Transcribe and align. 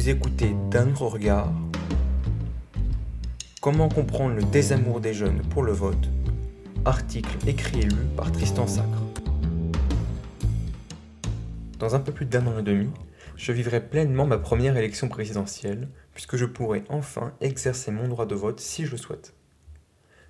Vous 0.00 0.08
écoutez 0.08 0.56
d'un 0.70 0.94
regard 0.94 1.52
Comment 3.60 3.90
comprendre 3.90 4.34
le 4.34 4.42
désamour 4.44 4.98
des 4.98 5.12
jeunes 5.12 5.42
pour 5.50 5.62
le 5.62 5.72
vote 5.72 6.08
Article 6.86 7.36
écrit 7.46 7.80
et 7.80 7.84
lu 7.84 8.06
par 8.16 8.32
Tristan 8.32 8.66
Sacre. 8.66 9.02
Dans 11.78 11.94
un 11.94 12.00
peu 12.00 12.12
plus 12.12 12.24
d'un 12.24 12.46
an 12.46 12.58
et 12.58 12.62
demi, 12.62 12.88
je 13.36 13.52
vivrai 13.52 13.86
pleinement 13.86 14.26
ma 14.26 14.38
première 14.38 14.78
élection 14.78 15.10
présidentielle, 15.10 15.90
puisque 16.14 16.36
je 16.36 16.46
pourrai 16.46 16.82
enfin 16.88 17.34
exercer 17.42 17.90
mon 17.90 18.08
droit 18.08 18.24
de 18.24 18.34
vote 18.34 18.58
si 18.58 18.86
je 18.86 18.92
le 18.92 18.96
souhaite. 18.96 19.34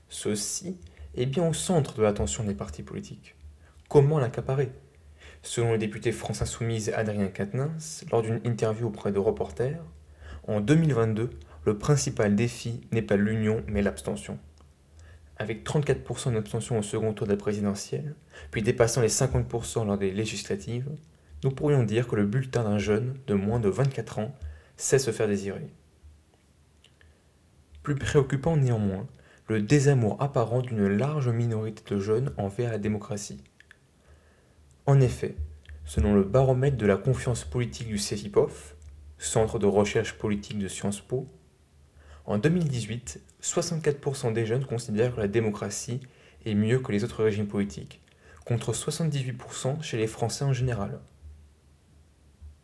Ceci 0.09 0.80
est 1.14 1.27
bien 1.27 1.46
au 1.46 1.52
centre 1.52 1.95
de 1.95 2.02
l'attention 2.02 2.43
des 2.43 2.55
partis 2.55 2.82
politiques. 2.82 3.37
Comment 3.89 4.18
l'accaparer? 4.18 4.73
Selon 5.43 5.72
le 5.72 5.79
député 5.79 6.12
France 6.12 6.43
Insoumise 6.43 6.93
Adrien 6.94 7.29
Quatennens, 7.29 8.04
lors 8.12 8.22
d'une 8.22 8.40
interview 8.44 8.89
auprès 8.89 9.11
de 9.11 9.18
Reporters, 9.18 9.82
en 10.46 10.61
2022, 10.61 11.31
le 11.64 11.79
principal 11.79 12.36
défi 12.36 12.82
n'est 12.93 13.03
pas 13.03 13.17
l'union 13.17 13.62
mais 13.67 13.82
l'abstention. 13.82 14.39
Avec 15.39 15.64
34% 15.64 16.34
d'abstention 16.34 16.79
au 16.79 16.82
second 16.82 17.14
tour 17.14 17.26
de 17.26 17.32
la 17.32 17.39
présidentielle, 17.39 18.14
puis 18.50 18.62
dépassant 18.62 19.00
les 19.00 19.08
50% 19.08 19.86
lors 19.86 19.96
des 19.96 20.11
législatives, 20.11 20.90
nous 21.43 21.50
pourrions 21.50 21.84
dire 21.84 22.07
que 22.07 22.17
le 22.17 22.26
bulletin 22.26 22.64
d'un 22.64 22.79
jeune 22.79 23.17
de 23.26 23.34
moins 23.34 23.61
de 23.61 23.70
24 23.70 24.18
ans 24.18 24.36
sait 24.76 24.98
se 24.98 25.11
faire 25.11 25.26
désirer. 25.29 25.70
Plus 27.82 27.95
préoccupant 27.95 28.59
néanmoins, 28.59 29.07
le 29.48 29.62
désamour 29.62 30.20
apparent 30.20 30.61
d'une 30.61 30.86
large 30.86 31.31
minorité 31.31 31.82
de 31.95 31.98
jeunes 31.98 32.33
envers 32.36 32.70
la 32.70 32.78
démocratie. 32.78 33.42
En 34.91 35.00
effet, 35.00 35.36
selon 35.84 36.17
le 36.17 36.25
baromètre 36.25 36.77
de 36.77 36.84
la 36.84 36.97
confiance 36.97 37.44
politique 37.44 37.86
du 37.86 37.97
CEVIPOF, 37.97 38.75
Centre 39.19 39.61
de 39.61 39.67
recherche 39.67 40.15
politique 40.15 40.59
de 40.59 40.67
Sciences 40.67 41.01
Po, 41.01 41.28
en 42.25 42.39
2018, 42.39 43.20
64% 43.41 44.33
des 44.33 44.47
jeunes 44.47 44.65
considèrent 44.65 45.15
que 45.15 45.20
la 45.20 45.28
démocratie 45.28 46.00
est 46.45 46.56
mieux 46.56 46.81
que 46.81 46.91
les 46.91 47.05
autres 47.05 47.23
régimes 47.23 47.47
politiques, 47.47 48.00
contre 48.45 48.73
78% 48.73 49.81
chez 49.81 49.97
les 49.97 50.09
Français 50.09 50.45
en 50.45 50.53
général. 50.53 50.98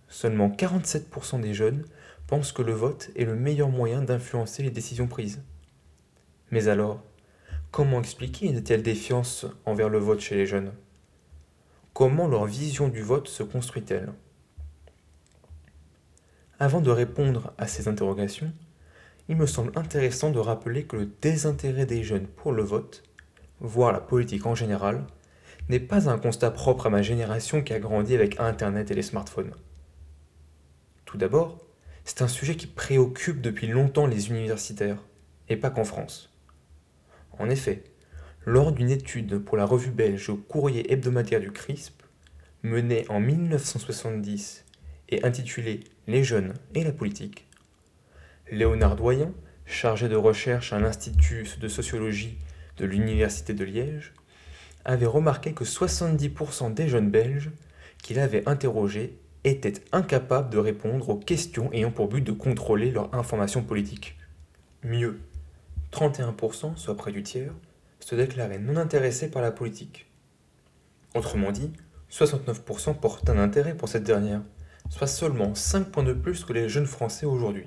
Seulement 0.09 0.49
47% 0.49 1.41
des 1.41 1.55
jeunes 1.55 1.85
pensent 2.27 2.51
que 2.51 2.63
le 2.63 2.73
vote 2.73 3.13
est 3.15 3.25
le 3.25 3.37
meilleur 3.37 3.69
moyen 3.69 4.03
d'influencer 4.03 4.65
les 4.65 4.71
décisions 4.71 5.07
prises. 5.07 5.45
Mais 6.51 6.67
alors, 6.67 7.05
comment 7.71 8.01
expliquer 8.01 8.47
une 8.49 8.65
telle 8.65 8.83
défiance 8.83 9.47
envers 9.65 9.89
le 9.89 9.99
vote 9.99 10.19
chez 10.19 10.35
les 10.35 10.47
jeunes? 10.47 10.73
Comment 11.97 12.29
leur 12.29 12.45
vision 12.45 12.89
du 12.89 13.01
vote 13.01 13.27
se 13.27 13.43
construit-elle? 13.43 14.13
Avant 16.59 16.83
de 16.83 16.91
répondre 16.91 17.55
à 17.57 17.67
ces 17.67 17.89
interrogations, 17.89 18.53
il 19.31 19.37
me 19.37 19.47
semble 19.47 19.73
intéressant 19.77 20.31
de 20.31 20.39
rappeler 20.39 20.85
que 20.85 20.97
le 20.97 21.07
désintérêt 21.07 21.87
des 21.87 22.05
jeunes 22.05 22.27
pour 22.27 22.53
le 22.53 22.63
vote, 22.63 23.03
voire 23.61 23.93
la 23.93 24.01
politique 24.01 24.45
en 24.45 24.55
général, 24.55 25.07
n'est 25.71 25.81
pas 25.81 26.11
un 26.11 26.19
constat 26.19 26.51
propre 26.51 26.85
à 26.85 26.91
ma 26.91 27.01
génération 27.01 27.63
qui 27.63 27.73
a 27.73 27.81
grandi 27.81 28.15
avec 28.15 28.39
Internet 28.41 28.91
et 28.91 28.95
les 28.95 29.01
smartphones. 29.01 29.55
Tout 31.07 31.17
d'abord, 31.17 31.65
c'est 32.05 32.21
un 32.21 32.29
sujet 32.29 32.57
qui 32.57 32.67
préoccupe 32.67 33.41
depuis 33.41 33.69
longtemps 33.69 34.07
les 34.07 34.29
universitaires, 34.29 35.03
et 35.49 35.57
pas 35.57 35.71
qu'en 35.71 35.85
France. 35.85 36.31
En 37.39 37.49
effet, 37.49 37.85
lors 38.47 38.71
d'une 38.71 38.91
étude 38.91 39.39
pour 39.39 39.57
la 39.57 39.65
revue 39.65 39.91
belge 39.91 40.31
Courrier 40.49 40.93
hebdomadaire 40.93 41.41
du 41.41 41.51
CRISP, 41.51 42.01
menée 42.63 43.05
en 43.09 43.19
1970 43.19 44.65
et 45.09 45.25
intitulée 45.25 45.81
Les 46.07 46.23
jeunes 46.23 46.55
et 46.77 46.85
la 46.85 46.93
politique, 46.93 47.49
Léonard 48.53 48.95
Doyen, 48.95 49.33
chargé 49.67 50.09
de 50.09 50.15
recherche 50.15 50.73
à 50.73 50.79
l'Institut 50.79 51.45
de 51.61 51.67
sociologie 51.67 52.39
de 52.77 52.87
l'Université 52.87 53.53
de 53.53 53.65
Liège, 53.65 54.15
avait 54.85 55.07
remarqué 55.07 55.53
que 55.53 55.65
70% 55.65 56.73
des 56.73 56.89
jeunes 56.89 57.11
belges 57.11 57.51
qu'il 58.01 58.21
avait 58.21 58.49
interrogés 58.49 59.19
étaient 59.43 59.83
incapables 59.91 60.51
de 60.51 60.59
répondre 60.59 61.09
aux 61.09 61.17
questions 61.17 61.73
ayant 61.73 61.91
pour 61.91 62.07
but 62.07 62.23
de 62.23 62.31
contrôler 62.31 62.93
leur 62.93 63.13
information 63.13 63.65
politique. 63.65 64.17
Mieux, 64.85 65.19
31%, 65.91 66.77
soit 66.77 66.97
près 66.97 67.11
du 67.11 67.25
tiers, 67.25 67.53
se 68.07 68.15
déclaraient 68.15 68.61
non 68.61 68.77
intéressés 68.77 69.29
par 69.29 69.43
la 69.43 69.51
politique. 69.51 70.07
Autrement 71.17 71.51
dit, 71.51 71.73
69% 72.09 72.95
portent 73.01 73.29
un 73.29 73.37
intérêt 73.37 73.77
pour 73.77 73.89
cette 73.89 74.05
dernière, 74.05 74.43
soit 74.91 75.09
seulement 75.09 75.57
5 75.57 75.91
points 75.91 76.05
de 76.05 76.13
plus 76.13 76.45
que 76.45 76.53
les 76.53 76.69
jeunes 76.69 76.87
Français 76.87 77.27
aujourd'hui. 77.27 77.67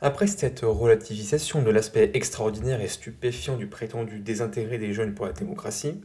Après 0.00 0.26
cette 0.26 0.60
relativisation 0.60 1.60
de 1.60 1.70
l'aspect 1.70 2.12
extraordinaire 2.14 2.80
et 2.80 2.88
stupéfiant 2.88 3.58
du 3.58 3.66
prétendu 3.66 4.20
désintérêt 4.20 4.78
des 4.78 4.94
jeunes 4.94 5.14
pour 5.14 5.26
la 5.26 5.34
démocratie, 5.34 6.00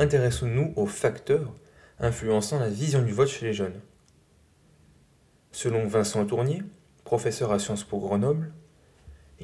intéressons-nous 0.00 0.72
aux 0.74 0.86
facteurs 0.86 1.54
influençant 2.00 2.58
la 2.58 2.68
vision 2.68 3.02
du 3.02 3.12
vote 3.12 3.28
chez 3.28 3.46
les 3.46 3.54
jeunes. 3.54 3.80
Selon 5.52 5.86
Vincent 5.86 6.26
Tournier, 6.26 6.64
professeur 7.04 7.52
à 7.52 7.60
Sciences 7.60 7.84
Po 7.84 8.00
Grenoble, 8.00 8.52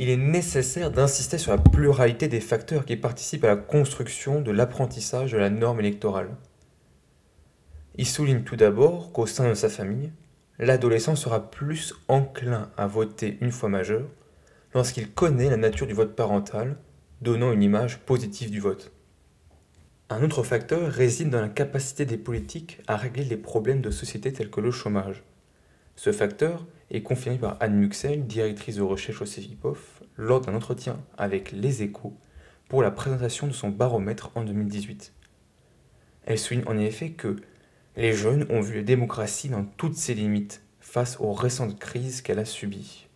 il 0.01 0.11
est 0.11 0.17
nécessaire 0.17 0.93
d'insister 0.93 1.39
sur 1.39 1.51
la 1.51 1.59
pluralité 1.59 2.29
des 2.29 2.41
facteurs 2.41 2.85
qui 2.85 2.97
participent 2.97 3.43
à 3.43 3.49
la 3.49 3.57
construction 3.57 4.41
de 4.41 4.53
l'apprentissage 4.53 5.33
de 5.33 5.39
la 5.39 5.51
norme 5.51 5.81
électorale. 5.81 6.31
Il 7.97 8.07
souligne 8.07 8.45
tout 8.45 8.55
d'abord 8.55 9.11
qu'au 9.11 9.27
sein 9.27 9.49
de 9.49 9.55
sa 9.55 9.69
famille, 9.69 10.13
l'adolescent 10.61 11.17
sera 11.17 11.51
plus 11.51 11.95
enclin 12.07 12.71
à 12.77 12.87
voter 12.87 13.39
une 13.41 13.51
fois 13.51 13.69
majeur 13.69 14.07
lorsqu'il 14.73 15.11
connaît 15.11 15.51
la 15.51 15.57
nature 15.57 15.89
du 15.89 15.95
vote 15.95 16.15
parental, 16.15 16.77
donnant 17.21 17.51
une 17.51 17.65
image 17.65 17.99
positive 17.99 18.53
du 18.53 18.61
vote. 18.61 18.93
Un 20.11 20.23
autre 20.23 20.45
facteur 20.45 20.93
réside 20.93 21.31
dans 21.31 21.41
la 21.41 21.49
capacité 21.49 22.05
des 22.05 22.19
politiques 22.19 22.81
à 22.87 22.97
régler 22.97 23.25
les 23.25 23.37
problèmes 23.37 23.81
de 23.81 23.91
société 23.91 24.33
tels 24.33 24.51
que 24.51 24.61
le 24.61 24.71
chômage. 24.71 25.25
Ce 25.99 26.13
facteur 26.13 26.65
est 26.93 27.03
confirmé 27.03 27.39
par 27.39 27.57
Anne 27.59 27.75
Muxel, 27.75 28.25
directrice 28.25 28.77
de 28.77 28.83
recherche 28.83 29.21
au 29.21 29.27
CEVIPOF, 29.27 30.05
lors 30.17 30.41
d'un 30.41 30.55
entretien 30.55 31.01
avec 31.17 31.51
Les 31.51 31.83
Échos 31.83 32.17
pour 32.69 32.83
la 32.83 32.93
présentation 32.93 33.49
de 33.49 33.53
son 33.53 33.71
baromètre 33.71 34.31
en 34.37 34.45
2018. 34.45 35.13
Elle 36.25 36.39
souligne 36.39 36.63
en 36.69 36.79
effet 36.79 37.11
que 37.11 37.35
les 37.97 38.13
jeunes 38.13 38.47
ont 38.49 38.61
vu 38.61 38.77
la 38.77 38.83
démocratie 38.85 39.49
dans 39.49 39.65
toutes 39.65 39.97
ses 39.97 40.15
limites 40.15 40.63
face 40.79 41.19
aux 41.19 41.33
récentes 41.33 41.81
crises 41.81 42.23
qu'elle 42.23 42.39
a 42.39 42.45
subies. 42.45 43.09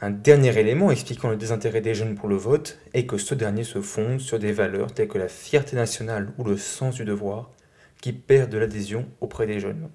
Un 0.00 0.08
dernier 0.08 0.58
élément 0.58 0.90
expliquant 0.90 1.28
le 1.28 1.36
désintérêt 1.36 1.82
des 1.82 1.94
jeunes 1.94 2.14
pour 2.14 2.30
le 2.30 2.36
vote 2.36 2.78
est 2.94 3.04
que 3.04 3.18
ce 3.18 3.34
dernier 3.34 3.64
se 3.64 3.82
fonde 3.82 4.20
sur 4.20 4.38
des 4.38 4.52
valeurs 4.52 4.94
telles 4.94 5.08
que 5.08 5.18
la 5.18 5.28
fierté 5.28 5.76
nationale 5.76 6.32
ou 6.38 6.44
le 6.44 6.56
sens 6.56 6.94
du 6.94 7.04
devoir 7.04 7.50
qui 8.00 8.14
perdent 8.14 8.52
de 8.52 8.56
l'adhésion 8.56 9.06
auprès 9.20 9.46
des 9.46 9.60
jeunes. 9.60 9.90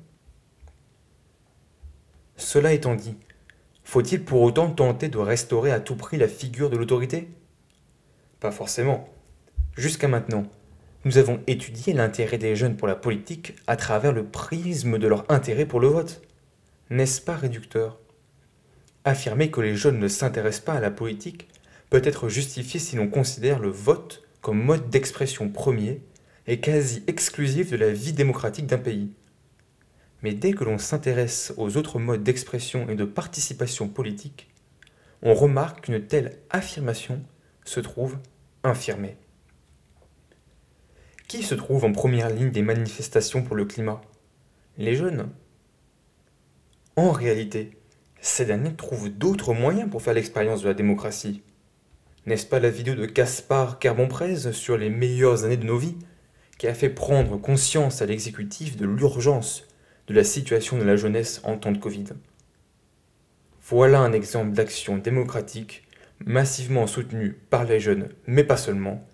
Cela 2.38 2.74
étant 2.74 2.96
dit, 2.96 3.16
faut-il 3.84 4.24
pour 4.24 4.42
autant 4.42 4.70
tenter 4.70 5.10
de 5.10 5.18
restaurer 5.18 5.72
à 5.72 5.80
tout 5.80 5.96
prix 5.96 6.18
la 6.18 6.28
figure 6.28 6.70
de 6.70 6.78
l'autorité? 6.78 7.30
Pas 8.40 8.52
forcément. 8.52 9.10
Jusqu'à 9.78 10.08
maintenant, 10.08 10.44
nous 11.06 11.18
avons 11.18 11.40
étudié 11.48 11.94
l'intérêt 11.94 12.38
des 12.38 12.56
jeunes 12.56 12.78
pour 12.78 12.88
la 12.88 12.96
politique 12.96 13.56
à 13.68 13.76
travers 13.76 14.12
le 14.12 14.26
prisme 14.26 14.98
de 14.98 15.08
leur 15.08 15.30
intérêt 15.32 15.66
pour 15.66 15.80
le 15.80 15.88
vote. 15.88 16.22
N'est-ce 16.90 17.22
pas 17.22 17.36
réducteur? 17.36 18.00
Affirmer 19.04 19.52
que 19.52 19.62
les 19.62 19.76
jeunes 19.76 20.00
ne 20.00 20.08
s'intéressent 20.08 20.66
pas 20.66 20.74
à 20.74 20.80
la 20.80 20.92
politique 20.92 21.48
peut 21.90 22.02
être 22.04 22.28
justifié 22.28 22.80
si 22.80 22.96
l'on 22.96 23.08
considère 23.08 23.60
le 23.60 23.70
vote 23.70 24.24
comme 24.42 24.62
mode 24.62 24.90
d'expression 24.90 25.50
premier 25.50 26.02
et 26.48 26.60
quasi 26.60 27.04
exclusif 27.08 27.70
de 27.72 27.78
la 27.78 27.92
vie 27.92 28.14
démocratique 28.14 28.68
d'un 28.68 28.78
pays. 28.78 29.12
Mais 30.26 30.34
dès 30.34 30.54
que 30.54 30.64
l'on 30.64 30.80
s'intéresse 30.80 31.54
aux 31.56 31.78
autres 31.78 32.00
modes 32.00 32.24
d'expression 32.24 32.90
et 32.90 32.96
de 32.96 33.06
participation 33.06 33.88
politique, 33.88 34.50
on 35.22 35.36
remarque 35.36 35.82
qu'une 35.82 36.02
telle 36.02 36.40
affirmation 36.50 37.22
se 37.64 37.80
trouve 37.80 38.18
infirmée. 38.64 39.18
Qui 41.28 41.44
se 41.44 41.54
trouve 41.54 41.86
en 41.86 41.92
première 41.92 42.32
ligne 42.32 42.50
des 42.50 42.64
manifestations 42.64 43.44
pour 43.44 43.56
le 43.56 43.66
climat? 43.66 44.02
Les 44.80 44.96
jeunes. 44.96 45.30
En 46.96 47.12
réalité, 47.12 47.78
ces 48.20 48.46
derniers 48.46 48.74
trouvent 48.74 49.10
d'autres 49.10 49.54
moyens 49.54 49.92
pour 49.92 50.02
faire 50.02 50.16
l'expérience 50.16 50.64
de 50.64 50.70
la 50.70 50.74
démocratie. 50.74 51.44
N'est-ce 52.26 52.48
pas 52.48 52.60
la 52.60 52.72
vidéo 52.72 52.96
de 52.96 53.06
Caspar 53.06 53.78
Carbonprez 53.78 54.54
sur 54.54 54.76
les 54.76 54.90
meilleures 54.90 55.44
années 55.44 55.56
de 55.56 55.68
nos 55.68 55.78
vies 55.78 56.00
qui 56.58 56.66
a 56.66 56.74
fait 56.74 56.90
prendre 56.90 57.38
conscience 57.38 58.02
à 58.02 58.08
l'exécutif 58.08 58.76
de 58.76 58.88
l'urgence 58.88 59.68
de 60.08 60.14
la 60.14 60.24
situation 60.24 60.78
de 60.78 60.84
la 60.84 60.96
jeunesse 60.96 61.42
en 61.44 61.58
temps 61.58 61.72
de 61.72 61.78
Covid. 61.78 62.06
Voilà 63.68 64.02
un 64.02 64.14
exemple 64.14 64.52
d'action 64.52 64.98
démocratique 64.98 65.88
massivement 66.24 66.88
soutenue 66.88 67.34
par 67.50 67.66
les 67.66 67.80
jeunes, 67.80 68.10
mais 68.28 68.44
pas 68.44 68.58
seulement, 68.58 69.08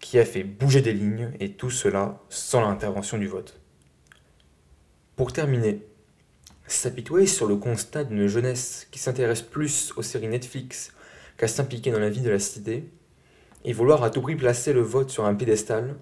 qui 0.00 0.18
a 0.18 0.24
fait 0.24 0.44
bouger 0.44 0.80
des 0.80 0.92
lignes 0.92 1.32
et 1.40 1.52
tout 1.52 1.70
cela 1.70 2.20
sans 2.28 2.60
l'intervention 2.60 3.18
du 3.18 3.26
vote. 3.26 3.60
Pour 5.16 5.32
terminer, 5.32 5.84
s'apitoyer 6.66 7.26
sur 7.26 7.46
le 7.46 7.56
constat 7.56 8.04
d'une 8.04 8.28
jeunesse 8.28 8.86
qui 8.90 8.98
s'intéresse 8.98 9.42
plus 9.42 9.92
aux 9.96 10.02
séries 10.02 10.28
Netflix 10.28 10.92
qu'à 11.36 11.48
s'impliquer 11.48 11.90
dans 11.90 11.98
la 11.98 12.10
vie 12.10 12.20
de 12.20 12.30
la 12.30 12.38
cité, 12.38 12.88
et 13.64 13.72
vouloir 13.72 14.04
à 14.04 14.10
tout 14.10 14.22
prix 14.22 14.36
placer 14.36 14.72
le 14.72 14.80
vote 14.80 15.10
sur 15.10 15.24
un 15.24 15.34
piédestal, 15.34 15.96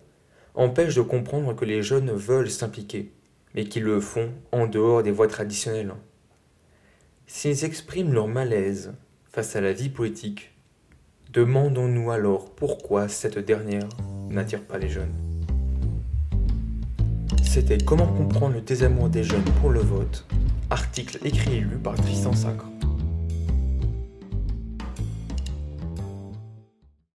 empêche 0.55 0.94
de 0.94 1.03
comprendre 1.03 1.55
que 1.55 1.65
les 1.65 1.83
jeunes 1.83 2.12
veulent 2.12 2.50
s'impliquer, 2.50 3.12
mais 3.55 3.65
qu'ils 3.65 3.85
le 3.85 4.01
font 4.01 4.31
en 4.53 4.67
dehors 4.67 5.03
des 5.03 5.11
voies 5.11 5.29
traditionnelles. 5.29 5.95
S'ils 7.27 7.65
expriment 7.65 8.13
leur 8.13 8.29
malaise 8.29 8.95
face 9.25 9.57
à 9.57 9.61
la 9.61 9.73
vie 9.73 9.89
politique, 9.89 10.53
demandons-nous 11.33 12.11
alors 12.11 12.51
pourquoi 12.55 13.09
cette 13.09 13.39
dernière 13.39 13.89
n'attire 14.31 14.63
pas 14.63 14.79
les 14.79 14.89
jeunes. 14.89 15.15
C'était 17.43 17.79
Comment 17.79 18.07
comprendre 18.07 18.55
le 18.55 18.61
désamour 18.61 19.09
des 19.09 19.25
jeunes 19.25 19.45
pour 19.61 19.71
le 19.71 19.81
vote, 19.81 20.27
article 20.71 21.19
écrit 21.25 21.57
et 21.57 21.61
lu 21.61 21.77
par 21.77 21.95
Tristan 21.95 22.35
Sacre. 22.35 22.67